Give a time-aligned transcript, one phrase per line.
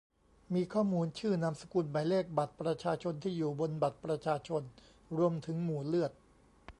[0.53, 4.61] มีข้อมูล ชื่อ นามสกุล หมายเลขบัตรประชาชน ที่อยู่ บนบัตรประชาชน
[5.17, 6.11] รวมถึงหมู่เลือด